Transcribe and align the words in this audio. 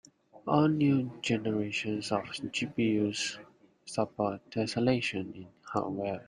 All 0.47 0.67
new 0.67 1.11
generations 1.21 2.11
of 2.11 2.23
GPUs 2.23 3.37
support 3.85 4.41
tesselation 4.49 5.35
in 5.35 5.47
hardware. 5.63 6.19